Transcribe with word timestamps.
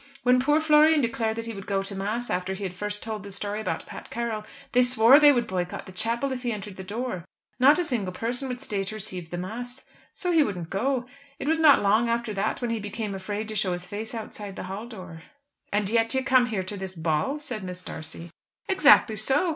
When 0.23 0.39
poor 0.39 0.59
Florian 0.59 0.99
declared 0.99 1.35
that 1.35 1.45
he 1.45 1.53
would 1.53 1.67
go 1.67 1.83
to 1.83 1.93
mass 1.93 2.31
after 2.31 2.55
he 2.55 2.63
had 2.63 2.73
first 2.73 3.03
told 3.03 3.21
the 3.21 3.29
story 3.29 3.61
about 3.61 3.85
Pat 3.85 4.09
Carroll, 4.09 4.43
they 4.71 4.81
swore 4.81 5.19
they 5.19 5.31
would 5.31 5.45
boycott 5.45 5.85
the 5.85 5.91
chapel 5.91 6.31
if 6.31 6.41
he 6.41 6.51
entered 6.51 6.75
the 6.75 6.83
door. 6.83 7.23
Not 7.59 7.77
a 7.77 7.83
single 7.83 8.11
person 8.11 8.47
would 8.47 8.61
stay 8.61 8.83
to 8.85 8.95
receive 8.95 9.29
the 9.29 9.37
mass. 9.37 9.87
So 10.11 10.31
he 10.31 10.41
wouldn't 10.41 10.71
go. 10.71 11.05
It 11.37 11.47
was 11.47 11.59
not 11.59 11.83
long 11.83 12.09
after 12.09 12.33
that 12.33 12.61
when 12.61 12.71
he 12.71 12.79
became 12.79 13.13
afraid 13.13 13.47
to 13.49 13.55
show 13.55 13.73
his 13.73 13.85
face 13.85 14.15
outside 14.15 14.55
the 14.55 14.63
hall 14.63 14.87
door." 14.87 15.21
"And 15.71 15.87
yet 15.87 16.15
you 16.15 16.21
can 16.23 16.35
come 16.35 16.45
here 16.47 16.63
to 16.63 16.77
this 16.77 16.95
ball?" 16.95 17.37
said 17.37 17.61
Mrs. 17.61 17.85
D'Arcy. 17.85 18.31
"Exactly 18.67 19.15
so. 19.15 19.49